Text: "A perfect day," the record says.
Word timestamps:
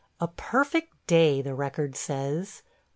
"A 0.19 0.27
perfect 0.27 0.97
day," 1.05 1.43
the 1.43 1.53
record 1.53 1.95
says. 1.95 2.63